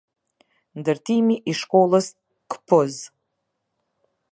Ndertimi 0.79 1.35
i 1.51 1.53
shkolles 1.59 2.07
kpuz- 2.51 2.99